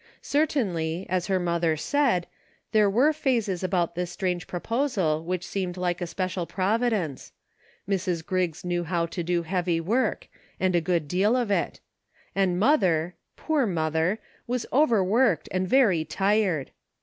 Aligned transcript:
Certainly, 0.23 1.05
as 1.11 1.27
her 1.27 1.39
mother 1.39 1.77
said, 1.77 2.25
there 2.71 2.89
were 2.89 3.13
phases 3.13 3.63
about 3.63 3.93
this 3.93 4.09
strange 4.09 4.47
proposal 4.47 5.23
which 5.23 5.45
seemed 5.45 5.77
like 5.77 6.01
a 6.01 6.07
special 6.07 6.47
providence; 6.47 7.33
Mrs. 7.87 8.25
Griggs 8.25 8.65
knew 8.65 8.83
how 8.83 9.05
to 9.05 9.21
do 9.21 9.43
heavy 9.43 9.79
work, 9.79 10.27
and 10.59 10.75
a 10.75 10.81
good 10.81 11.07
deal 11.07 11.35
of 11.37 11.51
it; 11.51 11.81
and 12.33 12.59
mother, 12.59 13.13
poor 13.37 13.67
mother, 13.67 14.17
was 14.47 14.65
over 14.71 15.03
worked 15.03 15.47
and 15.51 15.67
very 15.67 16.03
tired. 16.03 16.71